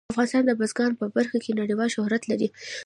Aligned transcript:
افغانستان 0.13 0.43
د 0.47 0.51
بزګان 0.59 0.91
په 0.99 1.05
برخه 1.15 1.37
کې 1.43 1.57
نړیوال 1.59 1.89
شهرت 1.95 2.23
لري. 2.31 2.47